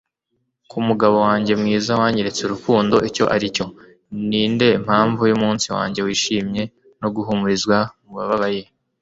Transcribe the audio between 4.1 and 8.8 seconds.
ninde mpanvu yumunsi wanjye wishimye no guhumurizwa mubababaye